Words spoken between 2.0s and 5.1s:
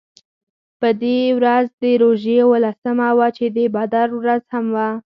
روژې اوولسمه وه چې د بدر ورځ هم وه.